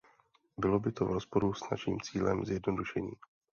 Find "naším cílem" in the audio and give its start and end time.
1.71-2.45